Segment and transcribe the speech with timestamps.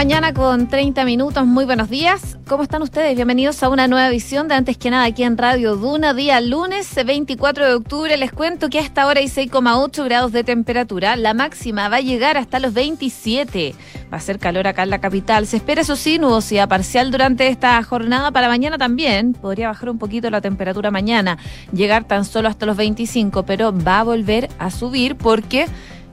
[0.00, 1.44] mañana con 30 minutos.
[1.44, 2.38] Muy buenos días.
[2.48, 3.14] ¿Cómo están ustedes?
[3.16, 6.94] Bienvenidos a una nueva edición de Antes que nada aquí en Radio Duna, día lunes
[7.04, 8.16] 24 de octubre.
[8.16, 11.16] Les cuento que a esta hora hay 6,8 grados de temperatura.
[11.16, 13.74] La máxima va a llegar hasta los 27.
[14.10, 15.46] Va a ser calor acá en la capital.
[15.46, 18.30] Se espera, eso sí, nubosidad parcial durante esta jornada.
[18.30, 21.36] Para mañana también podría bajar un poquito la temperatura mañana,
[21.74, 25.66] llegar tan solo hasta los 25, pero va a volver a subir porque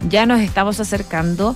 [0.09, 1.55] ya nos estamos acercando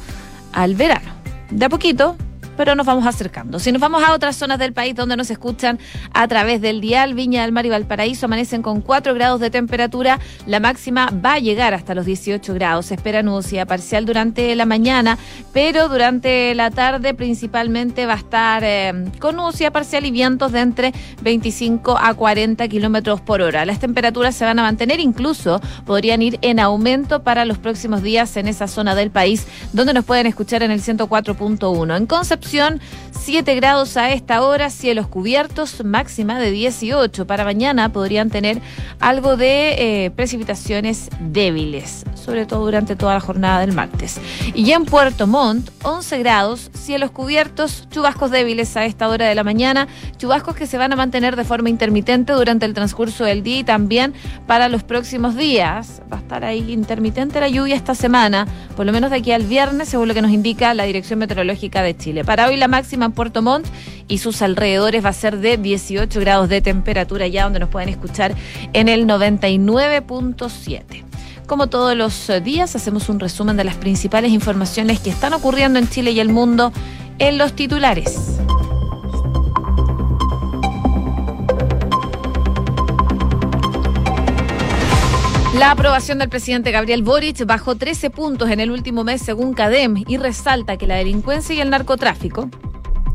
[0.54, 1.21] al verano
[1.52, 2.16] de a poquito,
[2.62, 3.58] pero nos vamos acercando.
[3.58, 5.80] Si nos vamos a otras zonas del país donde nos escuchan
[6.14, 10.20] a través del dial, Viña del Mar y Valparaíso amanecen con 4 grados de temperatura.
[10.46, 12.86] La máxima va a llegar hasta los 18 grados.
[12.86, 15.18] Se espera nubosidad parcial durante la mañana,
[15.54, 20.60] pero durante la tarde principalmente va a estar eh, con nubosidad parcial y vientos de
[20.60, 23.66] entre 25 a 40 kilómetros por hora.
[23.66, 28.38] Las temperaturas se van a mantener, incluso podrían ir en aumento para los próximos días
[28.38, 31.98] en esa zona del país, donde nos pueden escuchar en el 104.1.
[31.98, 37.28] En Concepción, 7 grados a esta hora, cielos cubiertos, máxima de 18.
[37.28, 38.60] Para mañana podrían tener
[39.00, 44.20] algo de eh, precipitaciones débiles, sobre todo durante toda la jornada del martes.
[44.56, 49.44] Y en Puerto Montt, 11 grados, cielos cubiertos, chubascos débiles a esta hora de la
[49.44, 53.60] mañana, chubascos que se van a mantener de forma intermitente durante el transcurso del día
[53.60, 54.14] y también
[54.48, 56.02] para los próximos días.
[56.12, 59.44] Va a estar ahí intermitente la lluvia esta semana, por lo menos de aquí al
[59.44, 62.24] viernes, según lo que nos indica la Dirección Meteorológica de Chile.
[62.26, 63.68] Para hoy la máxima en Puerto Montt
[64.08, 67.90] y sus alrededores va a ser de 18 grados de temperatura, ya donde nos pueden
[67.90, 68.36] escuchar
[68.74, 71.04] en el 99.7.
[71.48, 75.90] Como todos los días, hacemos un resumen de las principales informaciones que están ocurriendo en
[75.90, 76.72] Chile y el mundo
[77.20, 78.40] en los titulares.
[85.58, 90.06] La aprobación del presidente Gabriel Boric bajó 13 puntos en el último mes según CADEM
[90.08, 92.50] y resalta que la delincuencia y el narcotráfico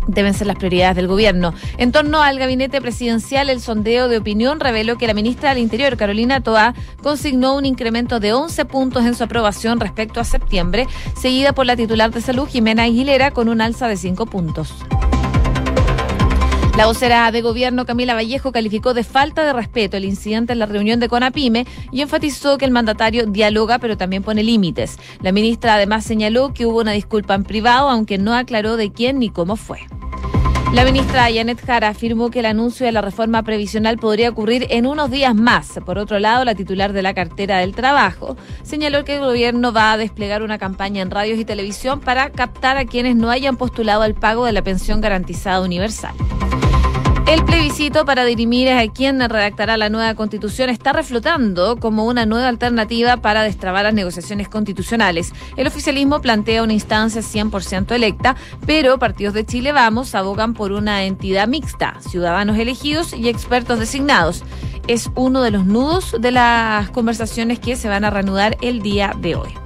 [0.07, 1.55] deben ser las prioridades del gobierno.
[1.79, 5.97] En torno al gabinete presidencial, el sondeo de opinión reveló que la ministra del Interior,
[5.97, 10.87] Carolina Toa, consignó un incremento de 11 puntos en su aprobación respecto a septiembre,
[11.17, 14.75] seguida por la titular de salud, Jimena Aguilera, con un alza de 5 puntos.
[16.77, 20.67] La vocera de gobierno Camila Vallejo calificó de falta de respeto el incidente en la
[20.67, 24.99] reunión de Conapime y enfatizó que el mandatario dialoga pero también pone límites.
[25.23, 29.21] La ministra además señaló que hubo una disculpa en privado, aunque no aclaró de quién
[29.21, 29.79] ni cómo fue.
[30.75, 34.85] La ministra Janet Jara afirmó que el anuncio de la reforma previsional podría ocurrir en
[34.85, 35.81] unos días más.
[35.87, 39.93] Por otro lado, la titular de la cartera del trabajo señaló que el gobierno va
[39.93, 44.03] a desplegar una campaña en radios y televisión para captar a quienes no hayan postulado
[44.03, 46.15] al pago de la pensión garantizada universal.
[47.27, 52.47] El plebiscito para dirimir a quién redactará la nueva constitución está reflotando como una nueva
[52.47, 55.33] alternativa para destrabar las negociaciones constitucionales.
[55.57, 61.03] El oficialismo plantea una instancia 100% electa, pero partidos de Chile Vamos abogan por una
[61.03, 64.45] entidad mixta, ciudadanos elegidos y expertos designados.
[64.87, 69.13] Es uno de los nudos de las conversaciones que se van a reanudar el día
[69.21, 69.66] de hoy.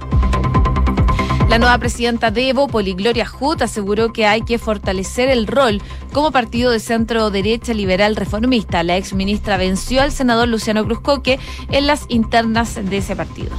[1.51, 5.81] La nueva presidenta de Poligloria Hut, aseguró que hay que fortalecer el rol
[6.13, 8.83] como partido de centro derecha liberal reformista.
[8.83, 13.49] La ex ministra venció al senador Luciano Cruzcoque en las internas de ese partido.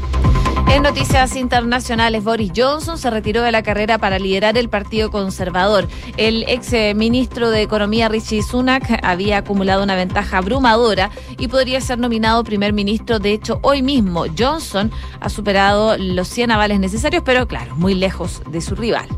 [0.72, 5.86] En noticias internacionales, Boris Johnson se retiró de la carrera para liderar el Partido Conservador.
[6.16, 11.98] El ex ministro de Economía Richie Sunak había acumulado una ventaja abrumadora y podría ser
[11.98, 13.18] nominado primer ministro.
[13.18, 14.90] De hecho, hoy mismo Johnson
[15.20, 19.08] ha superado los 100 avales necesarios, pero claro, muy lejos de su rival.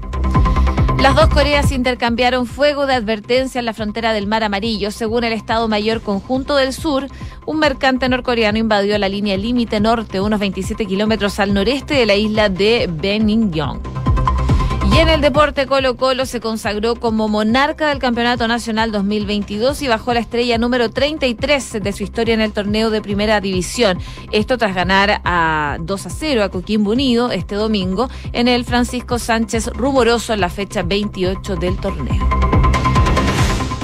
[1.04, 4.91] Las dos Coreas intercambiaron fuego de advertencia en la frontera del Mar Amarillo.
[4.91, 7.09] Según el Estado Mayor Conjunto del Sur,
[7.44, 12.15] un mercante norcoreano invadió la línea límite norte, unos 27 kilómetros al noreste de la
[12.15, 14.03] isla de Beningyong.
[14.94, 19.88] Y en el deporte Colo Colo se consagró como monarca del Campeonato Nacional 2022 y
[19.88, 23.98] bajó la estrella número 33 de su historia en el torneo de Primera División.
[24.30, 29.19] Esto tras ganar a 2 a 0 a Coquimbo Unido este domingo en el Francisco
[29.19, 32.28] Sánchez Rumoroso en la fecha 28 del torneo.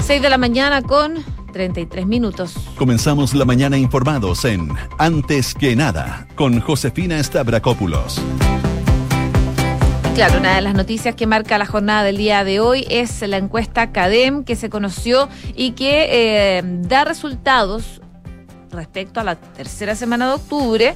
[0.05, 1.15] 6 de la mañana con
[1.51, 2.53] 33 minutos.
[2.77, 8.21] Comenzamos la mañana informados en Antes que nada con Josefina Stavrakopoulos.
[10.13, 13.37] Claro, una de las noticias que marca la jornada del día de hoy es la
[13.37, 18.01] encuesta CADEM que se conoció y que eh, da resultados
[18.71, 20.95] respecto a la tercera semana de octubre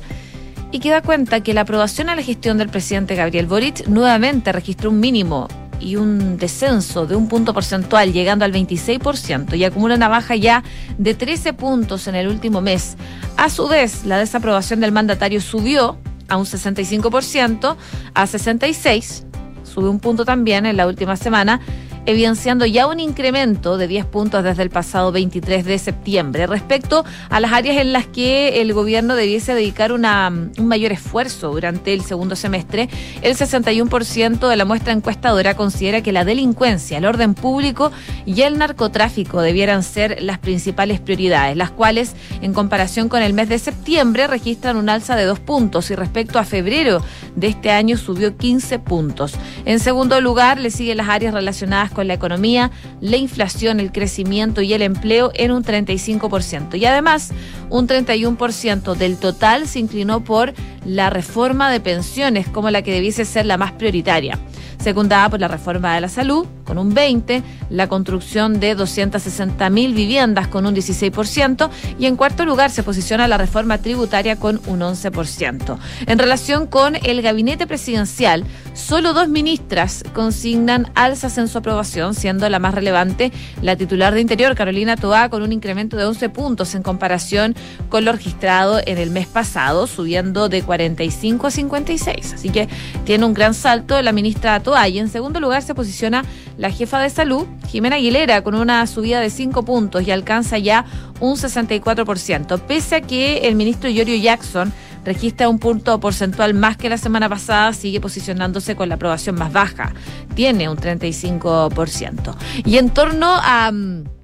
[0.72, 4.52] y que da cuenta que la aprobación a la gestión del presidente Gabriel Boric nuevamente
[4.52, 5.48] registró un mínimo
[5.80, 10.64] y un descenso de un punto porcentual, llegando al 26%, y acumula una baja ya
[10.98, 12.98] de 13 puntos en el último mes.
[13.38, 17.76] A su vez, la desaprobación del mandatario subió a un 65%,
[18.14, 19.26] a 66%,
[19.64, 21.60] sube un punto también en la última semana,
[22.06, 26.48] evidenciando ya un incremento de 10 puntos desde el pasado 23 de septiembre.
[26.48, 31.52] Respecto a las áreas en las que el gobierno debiese dedicar una, un mayor esfuerzo
[31.52, 32.90] durante el segundo semestre,
[33.22, 37.92] el 61% de la muestra encuestadora considera que la delincuencia, el orden público
[38.26, 43.50] y el narcotráfico debieran ser las principales prioridades, las cuales, en comparación con el mes
[43.50, 47.02] de septiembre, registran un alza de dos puntos y respecto a febrero
[47.36, 49.34] de este año subió 15 puntos.
[49.66, 52.70] En segundo lugar, le siguen las áreas relacionadas con la economía,
[53.02, 56.78] la inflación, el crecimiento y el empleo en un 35%.
[56.78, 57.32] Y además,
[57.72, 60.54] un 31% del total se inclinó por
[60.86, 64.38] la reforma de pensiones como la que debiese ser la más prioritaria
[64.86, 69.94] secundada por la reforma de la salud, con un 20%, la construcción de 260 mil
[69.94, 71.70] viviendas, con un 16%,
[72.00, 75.78] y en cuarto lugar se posiciona la reforma tributaria con un 11%.
[76.08, 82.50] En relación con el gabinete presidencial, solo dos ministras consignan alzas en su aprobación, siendo
[82.50, 83.32] la más relevante
[83.62, 87.56] la titular de Interior, Carolina Toá, con un incremento de 11 puntos en comparación
[87.90, 92.34] con lo registrado en el mes pasado, subiendo de 45 a 56.
[92.34, 92.68] Así que
[93.06, 96.24] tiene un gran salto la ministra Toá y en segundo lugar se posiciona
[96.58, 100.86] la jefa de salud, Jimena Aguilera, con una subida de 5 puntos y alcanza ya
[101.20, 104.72] un 64%, pese a que el ministro Yorio Jackson
[105.04, 109.54] registra un punto porcentual más que la semana pasada, sigue posicionándose con la aprobación más
[109.54, 109.94] baja,
[110.34, 112.36] tiene un 35%.
[112.66, 114.15] Y en torno a mm,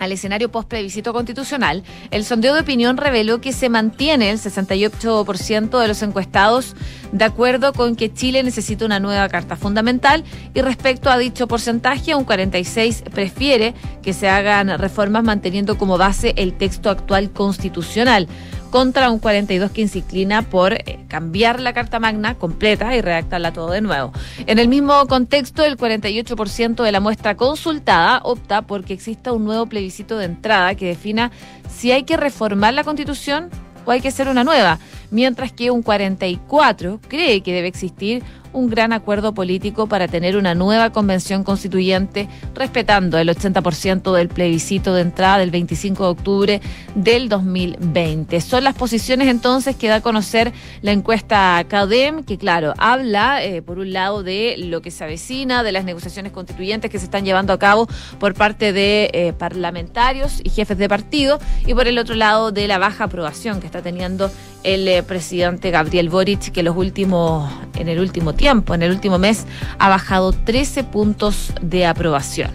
[0.00, 5.88] al escenario post-plebiscito constitucional, el sondeo de opinión reveló que se mantiene el 68% de
[5.88, 6.74] los encuestados
[7.12, 10.24] de acuerdo con que Chile necesita una nueva carta fundamental
[10.54, 16.32] y respecto a dicho porcentaje, un 46 prefiere que se hagan reformas manteniendo como base
[16.36, 18.26] el texto actual constitucional
[18.70, 23.70] contra un 42 que inclina por eh, cambiar la Carta Magna completa y redactarla todo
[23.70, 24.12] de nuevo.
[24.46, 29.66] En el mismo contexto, el 48% de la muestra consultada opta porque exista un nuevo
[29.66, 31.30] plebiscito de entrada que defina
[31.68, 33.50] si hay que reformar la Constitución
[33.84, 34.78] o hay que hacer una nueva,
[35.10, 38.22] mientras que un 44 cree que debe existir
[38.52, 44.94] un gran acuerdo político para tener una nueva convención constituyente, respetando el 80% del plebiscito
[44.94, 46.60] de entrada del 25 de octubre
[46.94, 48.40] del 2020.
[48.40, 50.52] Son las posiciones entonces que da a conocer
[50.82, 55.62] la encuesta CADEM, que claro, habla eh, por un lado de lo que se avecina,
[55.62, 60.40] de las negociaciones constituyentes que se están llevando a cabo por parte de eh, parlamentarios
[60.42, 63.82] y jefes de partido, y por el otro lado de la baja aprobación que está
[63.82, 64.30] teniendo
[64.62, 69.18] el eh, presidente Gabriel Boric, que los últimos, en el último tiempo, en el último
[69.18, 69.46] mes,
[69.78, 72.50] ha bajado 13 puntos de aprobación.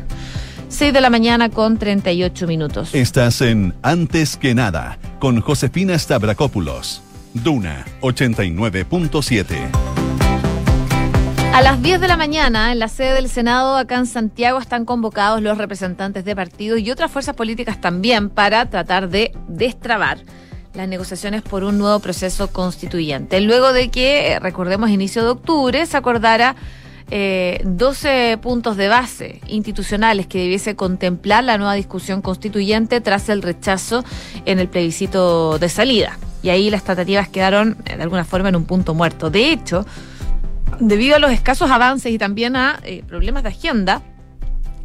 [0.70, 2.94] 6 de la mañana con 38 minutos.
[2.94, 7.02] Estás en Antes que nada, con Josefina Stavrakopoulos.
[7.34, 9.96] Duna 89.7.
[11.54, 14.84] A las 10 de la mañana, en la sede del Senado, acá en Santiago, están
[14.84, 20.18] convocados los representantes de partidos y otras fuerzas políticas también para tratar de destrabar
[20.76, 23.40] las negociaciones por un nuevo proceso constituyente.
[23.42, 26.56] Luego de que, eh, recordemos, inicio de octubre, se acordara
[27.12, 33.44] eh, 12 puntos de base institucionales que debiese contemplar la nueva discusión constituyente tras el
[33.44, 34.04] rechazo
[34.46, 36.18] en el plebiscito de salida.
[36.42, 39.30] Y ahí las tratativas quedaron eh, de alguna forma en un punto muerto.
[39.30, 39.86] De hecho,
[40.80, 44.02] debido a los escasos avances y también a eh, problemas de agenda,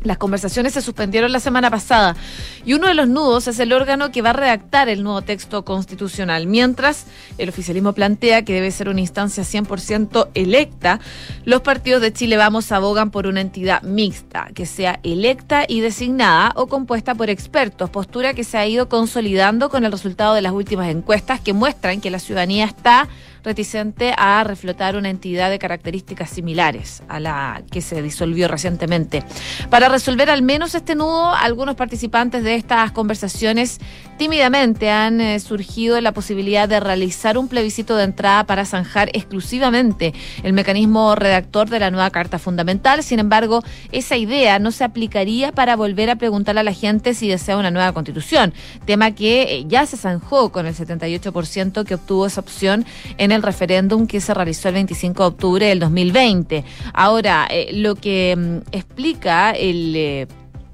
[0.03, 2.17] las conversaciones se suspendieron la semana pasada
[2.65, 5.65] y uno de los nudos es el órgano que va a redactar el nuevo texto
[5.65, 7.07] constitucional, mientras
[7.39, 11.01] el oficialismo plantea que debe ser una instancia 100% electa.
[11.45, 16.53] Los partidos de Chile Vamos abogan por una entidad mixta, que sea electa y designada
[16.57, 20.53] o compuesta por expertos, postura que se ha ido consolidando con el resultado de las
[20.53, 23.09] últimas encuestas que muestran que la ciudadanía está
[23.43, 29.25] reticente a reflotar una entidad de características similares a la que se disolvió recientemente.
[29.71, 33.81] Para resolver al menos este nudo, algunos participantes de estas conversaciones
[34.21, 40.13] tímidamente han eh, surgido la posibilidad de realizar un plebiscito de entrada para zanjar exclusivamente
[40.43, 43.03] el mecanismo redactor de la nueva Carta Fundamental.
[43.03, 43.63] Sin embargo,
[43.93, 47.71] esa idea no se aplicaría para volver a preguntarle a la gente si desea una
[47.71, 48.53] nueva constitución,
[48.85, 52.85] tema que eh, ya se zanjó con el 78% que obtuvo esa opción
[53.17, 56.63] en el referéndum que se realizó el 25 de octubre del 2020.
[56.93, 60.29] Ahora, eh, lo que mm, explica el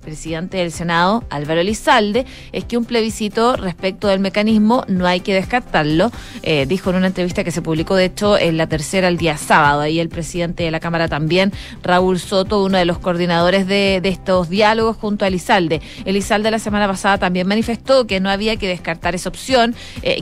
[0.07, 5.35] presidente del Senado, Álvaro Elizalde, es que un plebiscito respecto del mecanismo no hay que
[5.35, 6.13] descartarlo.
[6.43, 9.37] Eh, dijo en una entrevista que se publicó, de hecho, en la tercera el día
[9.37, 9.81] sábado.
[9.81, 14.49] Ahí el presidente de la Cámara también, Raúl Soto, uno de los coordinadores de, estos
[14.49, 15.83] diálogos junto a Elizalde.
[16.05, 19.75] Elizalde la semana pasada también manifestó que no había que descartar esa opción,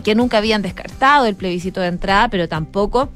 [0.03, 3.11] que nunca habían descartado el plebiscito de entrada, pero tampoco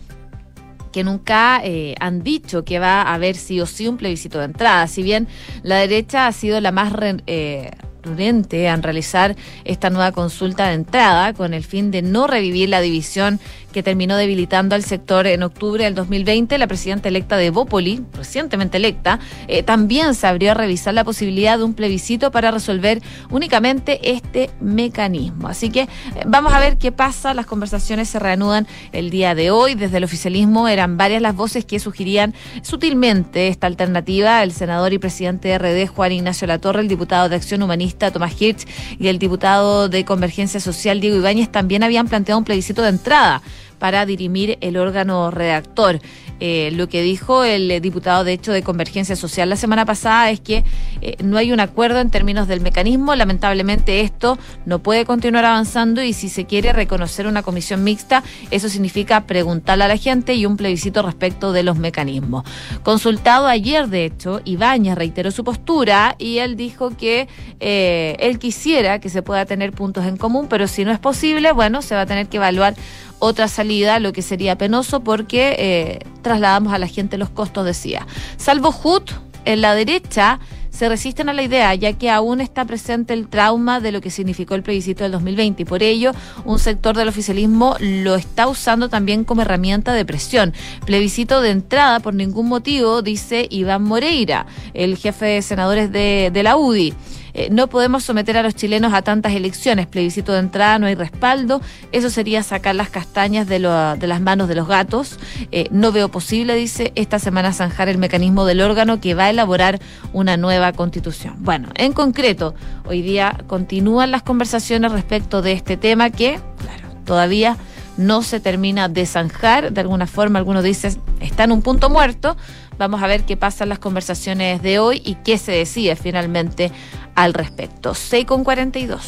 [0.99, 4.47] que nunca eh, han dicho que va a haber sí o sí un plebiscito de
[4.47, 4.89] entrada.
[4.89, 5.29] Si bien
[5.63, 6.93] la derecha ha sido la más
[7.29, 12.69] eh, prudente en realizar esta nueva consulta de entrada con el fin de no revivir
[12.69, 13.39] la división
[13.79, 18.77] que terminó debilitando al sector en octubre del 2020, la presidenta electa de Bópoli, recientemente
[18.77, 24.01] electa, eh, también se abrió a revisar la posibilidad de un plebiscito para resolver únicamente
[24.17, 25.47] este mecanismo.
[25.47, 25.89] Así que eh,
[26.27, 27.35] vamos a ver qué pasa.
[27.35, 29.77] Las conversaciones se reanudan el día de hoy.
[29.77, 34.43] Desde el oficialismo eran varias las voces que sugerían sutilmente esta alternativa.
[34.43, 38.43] El senador y presidente de RD, Juan Ignacio Latorre, el diputado de Acción Humanista, Tomás
[38.43, 38.67] Hirsch,
[38.99, 43.41] y el diputado de Convergencia Social, Diego Ibáñez, también habían planteado un plebiscito de entrada
[43.79, 46.01] para dirimir el órgano redactor.
[46.41, 50.41] Eh, lo que dijo el diputado, de hecho, de Convergencia Social la semana pasada es
[50.41, 50.65] que
[51.03, 53.15] eh, no hay un acuerdo en términos del mecanismo.
[53.15, 58.69] Lamentablemente esto no puede continuar avanzando y si se quiere reconocer una comisión mixta, eso
[58.69, 62.45] significa preguntarle a la gente y un plebiscito respecto de los mecanismos.
[62.83, 67.29] Consultado ayer, de hecho, Ibáñez reiteró su postura y él dijo que
[67.61, 71.53] eh, él quisiera que se pueda tener puntos en común, pero si no es posible,
[71.53, 72.75] bueno, se va a tener que evaluar
[73.19, 78.07] otra salida, lo que sería penoso porque eh, trasladamos a la gente los costos, decía.
[78.37, 79.11] Salvo HUT,
[79.45, 80.41] en la derecha
[80.79, 84.11] se resisten a la idea, ya que aún está presente el trauma de lo que
[84.11, 86.13] significó el plebiscito del 2020 y por ello
[86.45, 90.55] un sector del oficialismo lo está usando también como herramienta de presión.
[90.87, 96.43] Plebiscito de entrada por ningún motivo, dice Iván Moreira, el jefe de senadores de, de
[96.45, 96.95] la UDI.
[97.39, 100.97] Eh, no podemos someter a los chilenos a tantas elecciones, plebiscito de entrada, no hay
[100.97, 101.61] respaldo,
[101.93, 105.21] eso sería sacar las castañas de, las manos de los gatos.
[105.53, 109.31] Eh, no veo posible, dice, esta semana zanjar el mecanismo del órgano que va a
[109.31, 109.79] elaborar
[110.13, 111.37] una nueva constitución.
[111.39, 117.57] Bueno, en concreto, hoy día continúan las conversaciones respecto de este tema que, claro, todavía
[117.99, 119.73] no se termina de zanjar.
[119.73, 122.37] De alguna forma, algunos dicen, está en un punto muerto.
[122.79, 126.71] Vamos a ver qué pasan las conversaciones de hoy y qué se decide finalmente
[127.17, 127.95] al respecto.
[127.95, 129.01] 6 con 42.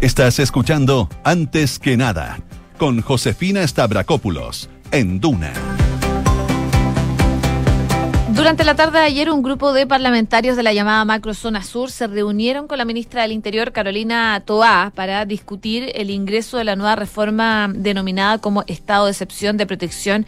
[0.00, 2.38] Estás escuchando Antes que nada
[2.78, 5.52] con Josefina Stavrakopoulos en Duna.
[8.32, 12.06] Durante la tarde de ayer, un grupo de parlamentarios de la llamada Macrozona Sur se
[12.06, 16.96] reunieron con la ministra del Interior, Carolina Toá, para discutir el ingreso de la nueva
[16.96, 20.24] reforma denominada como Estado de Excepción de Protección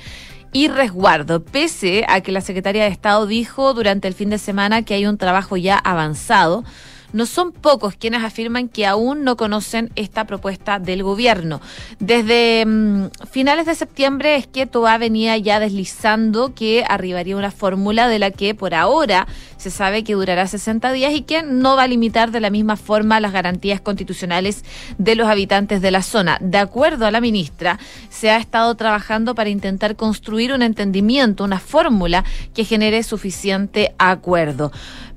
[0.52, 4.82] y resguardo, pese a que la secretaria de Estado dijo durante el fin de semana
[4.82, 6.64] que hay un trabajo ya avanzado
[7.12, 11.61] no son pocos quienes afirman que aún no conocen esta propuesta del gobierno.
[11.99, 18.09] Desde mm, finales de septiembre es que Toa venía ya deslizando que arribaría una fórmula
[18.09, 19.26] de la que por ahora
[19.57, 22.76] se sabe que durará 60 días y que no va a limitar de la misma
[22.76, 24.64] forma las garantías constitucionales
[24.99, 26.38] de los habitantes de la zona.
[26.40, 27.78] De acuerdo a la ministra,
[28.11, 34.73] se ha estado trabajando para intentar construir un entendimiento, una fórmula que genere suficiente acuerdo.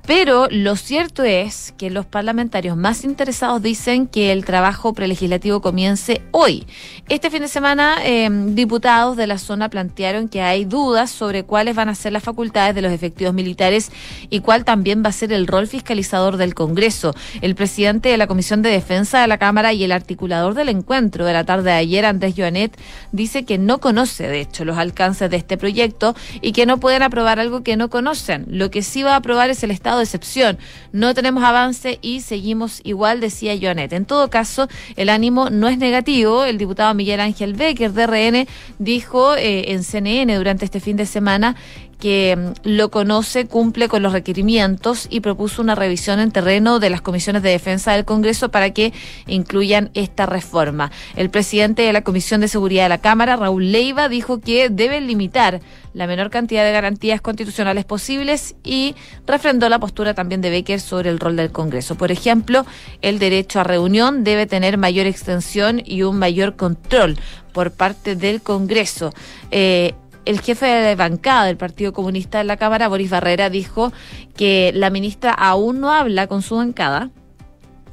[0.08, 6.22] Pero lo cierto es que los parlamentarios más interesados dicen que el trabajo prelegislativo comience
[6.30, 6.68] hoy.
[7.10, 11.76] Este fin de semana, eh, diputados de la zona plantearon que hay dudas sobre cuáles
[11.76, 13.92] van a ser las facultades de los efectivos militares
[14.30, 17.16] y cuál también va a ser el rol fiscalizador del Congreso.
[17.42, 21.26] El presidente de la Comisión de Defensa de la Cámara y el articulador del encuentro
[21.26, 22.78] de la tarde de ayer, Andrés Joanet,
[23.12, 27.02] dice que no conoce, de hecho, los alcances de este proyecto y que no pueden
[27.02, 28.46] aprobar algo que no conocen.
[28.50, 30.58] Lo que sí va a aprobar es el Estado de excepción.
[30.92, 33.94] No tenemos avance y seguimos igual, decía Joanet.
[33.94, 36.44] En todo caso, el ánimo no es negativo.
[36.46, 38.48] El diputado Miguel Ángel Becker de RN
[38.80, 41.56] dijo eh, en CNN durante este fin de semana
[42.00, 46.90] que mm, lo conoce, cumple con los requerimientos y propuso una revisión en terreno de
[46.90, 48.94] las comisiones de defensa del Congreso para que
[49.28, 50.92] incluyan esta reforma.
[51.16, 55.08] El presidente de la Comisión de Seguridad de la Cámara, Raúl Leiva, dijo que deben
[55.08, 55.62] limitar
[55.94, 61.10] la menor cantidad de garantías constitucionales posibles y refrendó la postura también de Becker sobre
[61.10, 61.96] el rol del Congreso.
[61.96, 62.66] Por ejemplo,
[63.02, 67.18] el derecho a reunión debe tener mayor extensión y un mayor control
[67.54, 69.14] por parte del Congreso.
[69.50, 69.94] Eh,
[70.26, 73.94] el jefe de bancada del Partido Comunista en la Cámara, Boris Barrera, dijo
[74.36, 77.12] que la ministra aún no habla con su bancada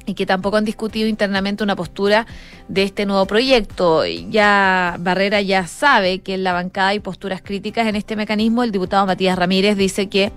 [0.05, 2.25] y que tampoco han discutido internamente una postura
[2.67, 4.05] de este nuevo proyecto.
[4.05, 8.63] Ya Barrera ya sabe que en la bancada hay posturas críticas en este mecanismo.
[8.63, 10.31] El diputado Matías Ramírez dice que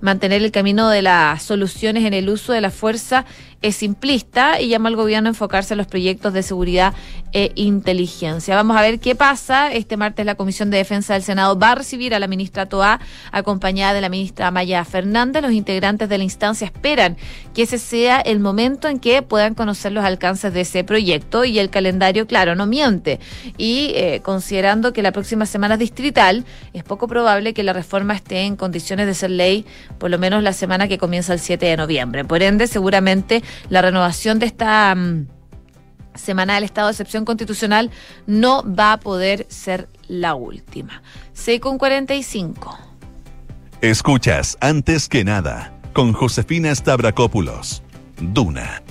[0.00, 3.24] mantener el camino de las soluciones en el uso de la fuerza
[3.60, 6.94] es simplista y llama al gobierno a enfocarse en los proyectos de seguridad
[7.32, 8.54] e inteligencia.
[8.54, 9.72] Vamos a ver qué pasa.
[9.72, 13.00] Este martes la Comisión de Defensa del Senado va a recibir a la ministra Toa,
[13.32, 15.42] acompañada de la ministra Maya Fernández.
[15.42, 17.16] Los integrantes de la instancia esperan
[17.52, 21.58] que ese sea el momento en que puedan conocer los alcances de ese proyecto y
[21.58, 23.20] el calendario, claro, no miente.
[23.56, 28.42] Y eh, considerando que la próxima semana distrital, es poco probable que la reforma esté
[28.42, 29.66] en condiciones de ser ley
[29.98, 32.24] por lo menos la semana que comienza el 7 de noviembre.
[32.24, 35.26] Por ende, seguramente la renovación de esta mm,
[36.14, 37.90] semana del estado de excepción constitucional
[38.26, 41.02] no va a poder ser la última.
[41.32, 42.78] 6 con 45.
[43.80, 47.82] Escuchas antes que nada con Josefina Stavrakopoulos.
[48.20, 48.82] Duna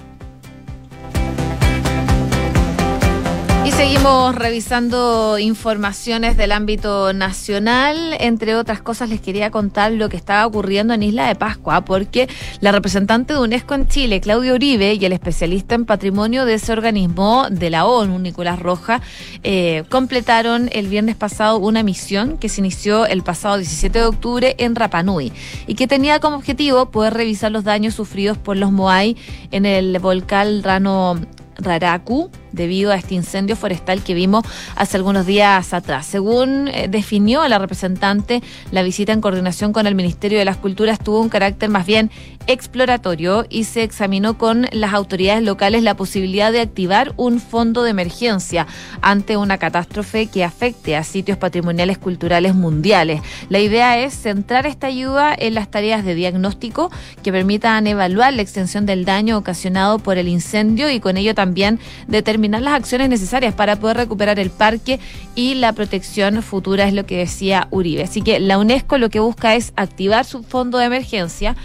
[3.78, 8.16] seguimos revisando informaciones del ámbito nacional.
[8.20, 12.28] Entre otras cosas, les quería contar lo que estaba ocurriendo en Isla de Pascua, porque
[12.60, 16.72] la representante de UNESCO en Chile, Claudio Uribe, y el especialista en patrimonio de ese
[16.72, 19.00] organismo de la ONU, Nicolás Roja,
[19.44, 24.56] eh, completaron el viernes pasado una misión que se inició el pasado 17 de octubre
[24.58, 25.32] en Rapanui
[25.68, 29.16] y que tenía como objetivo poder revisar los daños sufridos por los Moai
[29.52, 31.20] en el volcán Rano
[31.58, 34.44] Raraku debido a este incendio forestal que vimos
[34.76, 36.06] hace algunos días atrás.
[36.06, 41.00] Según eh, definió la representante, la visita en coordinación con el Ministerio de las Culturas
[41.00, 42.12] tuvo un carácter más bien
[42.48, 47.92] exploratorio y se examinó con las autoridades locales la posibilidad de activar un fondo de
[47.92, 48.68] emergencia
[49.02, 53.22] ante una catástrofe que afecte a sitios patrimoniales culturales mundiales.
[53.50, 56.90] La idea es centrar esta ayuda en las tareas de diagnóstico
[57.22, 61.80] que permitan evaluar la extensión del daño ocasionado por el incendio y con ello también
[62.08, 65.00] determinar las acciones necesarias para poder recuperar el parque
[65.36, 68.04] y la protección futura, es lo que decía Uribe.
[68.04, 71.56] Así que la UNESCO lo que busca es activar su fondo de emergencia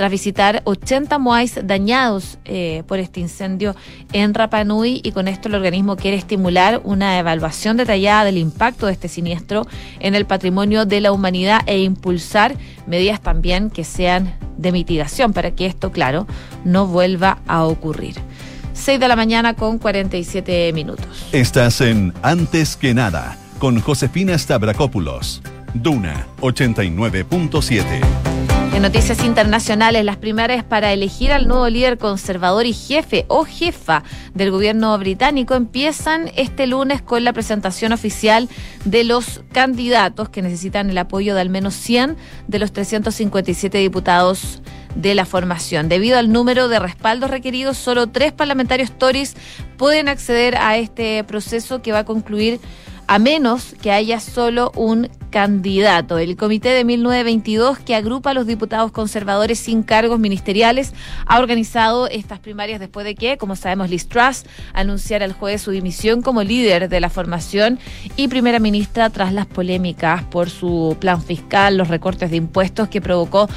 [0.00, 3.76] tras visitar 80 moais dañados eh, por este incendio
[4.14, 8.92] en Rapanui y con esto el organismo quiere estimular una evaluación detallada del impacto de
[8.92, 9.66] este siniestro
[9.98, 12.54] en el patrimonio de la humanidad e impulsar
[12.86, 16.26] medidas también que sean de mitigación para que esto, claro,
[16.64, 18.14] no vuelva a ocurrir.
[18.80, 21.28] 6 de la mañana con 47 minutos.
[21.32, 25.42] Estás en Antes que nada con Josefina Stavrakopoulos.
[25.74, 27.84] Duna 89.7.
[28.72, 34.04] En noticias internacionales, las primarias para elegir al nuevo líder conservador y jefe o jefa
[34.32, 38.48] del gobierno británico empiezan este lunes con la presentación oficial
[38.84, 42.16] de los candidatos que necesitan el apoyo de al menos 100
[42.46, 44.62] de los 357 diputados
[44.94, 45.88] de la formación.
[45.88, 49.36] Debido al número de respaldos requeridos, solo tres parlamentarios Tories
[49.76, 52.60] pueden acceder a este proceso que va a concluir
[53.10, 56.16] a menos que haya solo un candidato.
[56.18, 60.94] El comité de 1922, que agrupa a los diputados conservadores sin cargos ministeriales,
[61.26, 64.44] ha organizado estas primarias después de que, como sabemos, Liz Truss
[64.74, 67.80] anunciara el jueves su dimisión como líder de la formación
[68.14, 73.00] y primera ministra tras las polémicas por su plan fiscal, los recortes de impuestos que
[73.00, 73.48] provocó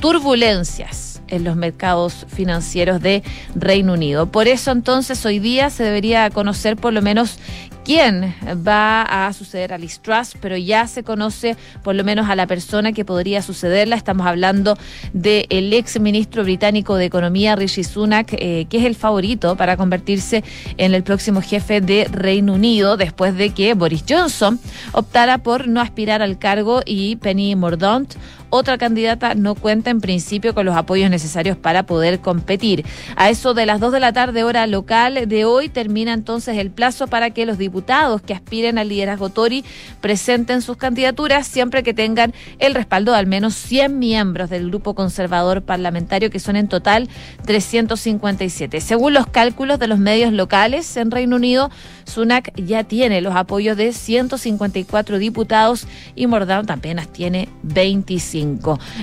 [0.00, 3.24] turbulencias en los mercados financieros de
[3.56, 4.26] Reino Unido.
[4.26, 7.38] Por eso entonces hoy día se debería conocer por lo menos
[7.84, 8.34] quién
[8.66, 12.46] va a suceder a Liz Truss, pero ya se conoce por lo menos a la
[12.46, 13.96] persona que podría sucederla.
[13.96, 14.76] Estamos hablando
[15.12, 20.44] del ex ministro británico de Economía, Rishi Sunak, eh, que es el favorito para convertirse
[20.76, 24.60] en el próximo jefe de Reino Unido, después de que Boris Johnson
[24.92, 28.14] optara por no aspirar al cargo y Penny Mordaunt
[28.54, 32.84] otra candidata no cuenta en principio con los apoyos necesarios para poder competir.
[33.16, 36.70] A eso de las 2 de la tarde hora local de hoy termina entonces el
[36.70, 39.64] plazo para que los diputados que aspiren al liderazgo Tori
[40.02, 44.94] presenten sus candidaturas siempre que tengan el respaldo de al menos 100 miembros del grupo
[44.94, 47.08] conservador parlamentario que son en total
[47.46, 48.82] 357.
[48.82, 51.70] Según los cálculos de los medios locales en Reino Unido,
[52.04, 58.41] Sunak ya tiene los apoyos de 154 diputados y Mordaunt apenas tiene 25.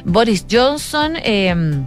[0.05, 1.13] Boris Johnson.
[1.23, 1.85] Em,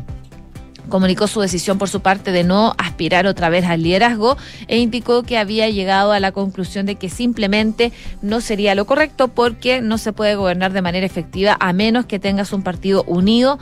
[0.88, 4.37] comunicó su decisión por su parte de no aspirar otra vez al liderazgo
[4.69, 9.29] e indicó que había llegado a la conclusión de que simplemente no sería lo correcto
[9.29, 13.59] porque no se puede gobernar de manera efectiva a menos que tengas un partido unido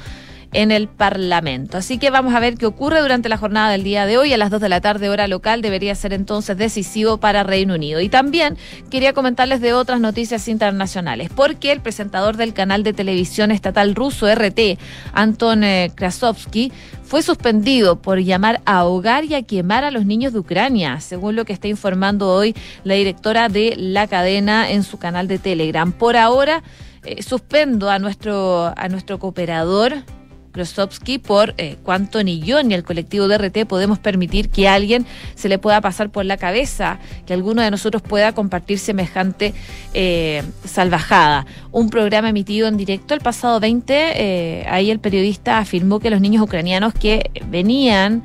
[0.53, 1.79] en el Parlamento.
[1.79, 4.33] Así que vamos a ver qué ocurre durante la jornada del día de hoy.
[4.33, 8.01] A las 2 de la tarde, hora local, debería ser entonces decisivo para Reino Unido.
[8.01, 8.57] Y también
[8.91, 14.27] quería comentarles de otras noticias internacionales, porque el presentador del canal de televisión estatal ruso
[14.33, 14.79] RT,
[15.13, 20.33] Anton eh, Krasovsky, fue suspendido por llamar a ahogar y a quemar a los niños
[20.33, 24.99] de Ucrania, según lo que está informando hoy la directora de la cadena en su
[24.99, 25.91] canal de Telegram.
[25.91, 26.63] Por ahora,
[27.05, 30.05] eh, suspendo a nuestro, a nuestro cooperador
[30.53, 34.75] Krosowski por eh, cuánto ni yo ni el colectivo de RT podemos permitir que a
[34.75, 39.55] alguien se le pueda pasar por la cabeza, que alguno de nosotros pueda compartir semejante
[39.95, 41.47] eh, salvajada.
[41.73, 46.21] Un programa emitido en directo el pasado 20, eh, ahí el periodista afirmó que los
[46.21, 48.23] niños ucranianos que venían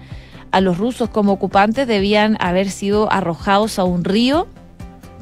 [0.51, 4.47] a los rusos como ocupantes debían haber sido arrojados a un río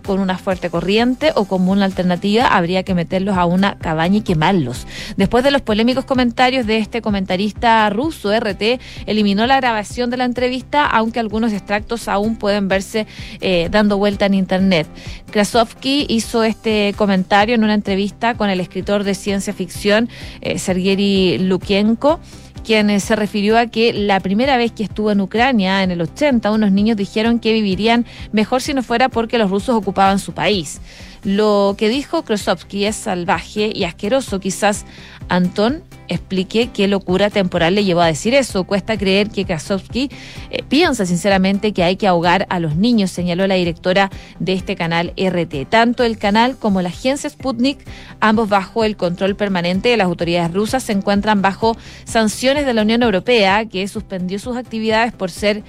[0.03, 4.21] con una fuerte corriente o como una alternativa habría que meterlos a una cabaña y
[4.21, 4.85] quemarlos.
[5.17, 10.25] Después de los polémicos comentarios de este comentarista ruso, RT eliminó la grabación de la
[10.25, 13.07] entrevista, aunque algunos extractos aún pueden verse
[13.41, 14.87] eh, dando vuelta en Internet.
[15.31, 20.09] Krasovsky hizo este comentario en una entrevista con el escritor de ciencia ficción
[20.41, 22.19] eh, Sergei Lukienko
[22.63, 26.01] quien eh, se refirió a que la primera vez que estuvo en Ucrania, en el
[26.01, 30.33] 80, unos niños dijeron que vivirían mejor si no fuera porque los rusos ocupaban su
[30.33, 30.81] país.
[31.23, 34.39] Lo que dijo Krosovsky es salvaje y asqueroso.
[34.39, 34.85] Quizás
[35.29, 38.65] Antón explique qué locura temporal le llevó a decir eso.
[38.65, 40.09] Cuesta creer que Krasovsky
[40.49, 44.09] eh, piensa sinceramente que hay que ahogar a los niños, señaló la directora
[44.39, 45.69] de este canal RT.
[45.69, 47.79] Tanto el canal como la agencia Sputnik,
[48.19, 52.81] ambos bajo el control permanente de las autoridades rusas, se encuentran bajo sanciones de la
[52.81, 55.63] Unión Europea, que suspendió sus actividades por ser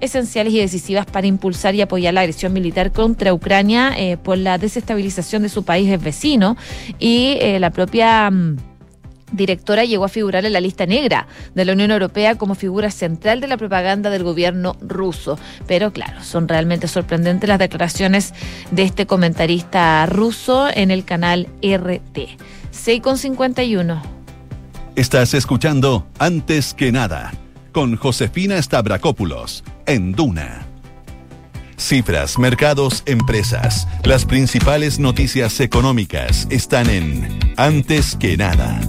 [0.00, 4.58] esenciales y decisivas para impulsar y apoyar la agresión militar contra Ucrania eh, por la
[4.58, 6.56] desestabilización de su país vecino
[6.98, 8.30] y eh, la propia...
[8.30, 8.56] Mm,
[9.32, 13.40] directora llegó a figurar en la lista negra de la Unión Europea como figura central
[13.40, 15.38] de la propaganda del gobierno ruso.
[15.66, 18.34] Pero claro, son realmente sorprendentes las declaraciones
[18.70, 22.38] de este comentarista ruso en el canal RT.
[22.72, 24.00] 6,51.
[24.94, 27.32] Estás escuchando Antes que nada
[27.72, 30.66] con Josefina Stavrakopoulos en Duna.
[31.76, 33.86] Cifras, mercados, empresas.
[34.04, 38.80] Las principales noticias económicas están en Antes que nada.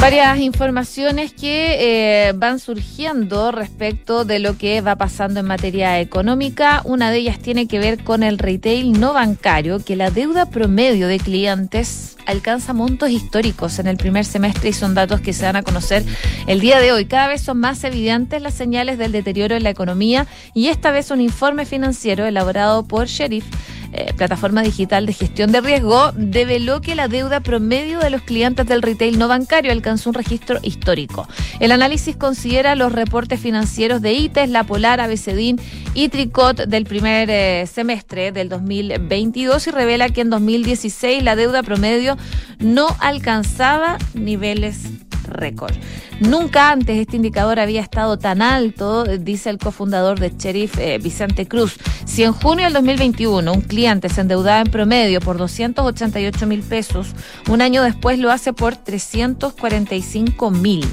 [0.00, 6.82] Varias informaciones que eh, van surgiendo respecto de lo que va pasando en materia económica.
[6.84, 11.08] Una de ellas tiene que ver con el retail no bancario, que la deuda promedio
[11.08, 15.56] de clientes alcanza montos históricos en el primer semestre y son datos que se van
[15.56, 16.04] a conocer
[16.46, 17.06] el día de hoy.
[17.06, 21.10] Cada vez son más evidentes las señales del deterioro en la economía y esta vez
[21.10, 23.46] un informe financiero elaborado por Sheriff
[23.90, 28.66] eh, plataforma digital de gestión de riesgo, develó que la deuda promedio de los clientes
[28.66, 31.26] del retail no bancario alcanzó un registro histórico.
[31.58, 35.58] El análisis considera los reportes financieros de ITES, La Polar, ABCDIN
[35.94, 41.62] y Tricot del primer eh, semestre del 2022 y revela que en 2016 la deuda
[41.62, 42.17] promedio
[42.58, 44.88] no alcanzaba niveles
[45.28, 45.74] récord.
[46.20, 51.46] Nunca antes este indicador había estado tan alto, dice el cofundador de Sheriff eh, Vicente
[51.46, 51.76] Cruz.
[52.06, 57.14] Si en junio del 2021 un cliente se endeudaba en promedio por 288 mil pesos,
[57.48, 60.84] un año después lo hace por 345 mil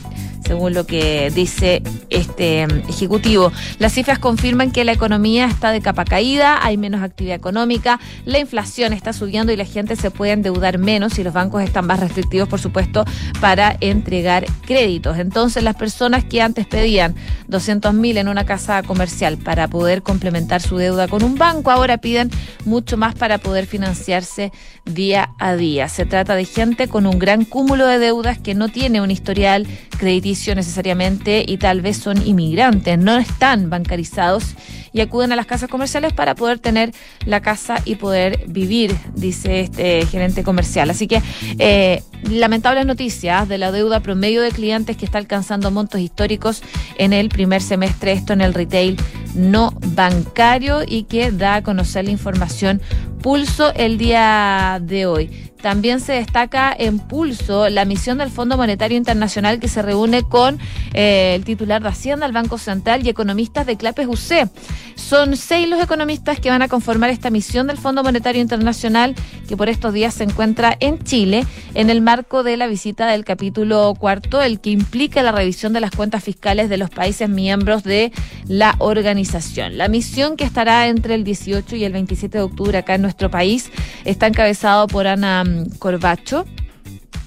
[0.46, 3.52] según lo que dice este ejecutivo.
[3.80, 8.40] Las cifras confirman que la economía está de capa caída, hay menos actividad económica, la
[8.40, 12.00] inflación está subiendo y la gente se puede endeudar menos y los bancos están más
[12.00, 13.06] restrictivos, por supuesto,
[13.42, 15.15] para entregar créditos.
[15.20, 17.16] Entonces, las personas que antes pedían
[17.48, 21.98] 200 mil en una casa comercial para poder complementar su deuda con un banco, ahora
[21.98, 22.30] piden
[22.66, 24.52] mucho más para poder financiarse
[24.86, 25.90] día a día.
[25.90, 29.68] Se trata de gente con un gran cúmulo de deudas que no tiene un historial
[29.98, 34.56] crediticio necesariamente y tal vez son inmigrantes, no están bancarizados
[34.96, 36.94] y acuden a las casas comerciales para poder tener
[37.26, 40.90] la casa y poder vivir, dice este gerente comercial.
[40.90, 41.22] Así que
[41.60, 46.64] eh, lamentables noticias de la deuda promedio de clientes que está alcanzando montos históricos
[46.98, 48.96] en el primer semestre, esto en el retail
[49.34, 52.82] no bancario y que da a conocer la información
[53.26, 55.32] Pulso el día de hoy.
[55.60, 60.60] También se destaca en pulso la misión del Fondo Monetario Internacional que se reúne con
[60.94, 64.48] eh, el titular de Hacienda, el Banco Central y economistas de Clapes UC.
[64.96, 69.14] Son seis los economistas que van a conformar esta misión del Fondo Monetario Internacional
[69.48, 73.26] que por estos días se encuentra en Chile en el marco de la visita del
[73.26, 77.84] capítulo cuarto, el que implica la revisión de las cuentas fiscales de los países miembros
[77.84, 78.12] de
[78.48, 79.78] la organización.
[79.78, 83.30] La misión que estará entre el 18 y el 27 de octubre acá en nuestro
[83.30, 83.72] país
[84.06, 85.44] está encabezado por Ana
[85.78, 86.46] Corbacho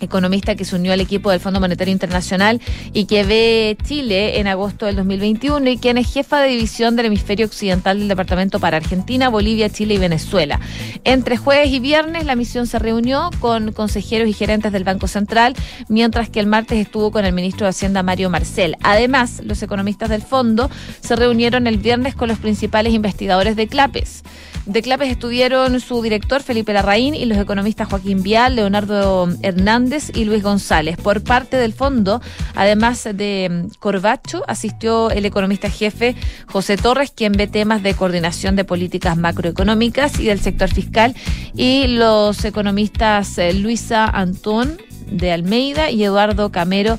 [0.00, 2.60] economista que se unió al equipo del Fondo Monetario Internacional
[2.92, 7.06] y que ve Chile en agosto del 2021 y quien es jefa de división del
[7.06, 10.60] hemisferio occidental del Departamento para Argentina, Bolivia, Chile y Venezuela.
[11.04, 15.54] Entre jueves y viernes la misión se reunió con consejeros y gerentes del Banco Central,
[15.88, 18.76] mientras que el martes estuvo con el ministro de Hacienda Mario Marcel.
[18.82, 20.70] Además, los economistas del fondo
[21.00, 24.22] se reunieron el viernes con los principales investigadores de CLAPES.
[24.68, 29.77] De Clapes estuvieron su director Felipe Larraín y los economistas Joaquín Vial, Leonardo Hernández,
[30.12, 30.96] Y Luis González.
[30.96, 32.20] Por parte del fondo,
[32.56, 38.56] además de mm, Corbacho, asistió el economista jefe José Torres, quien ve temas de coordinación
[38.56, 41.14] de políticas macroeconómicas y del sector fiscal,
[41.54, 46.98] y los economistas eh, Luisa Antón de Almeida y Eduardo Camero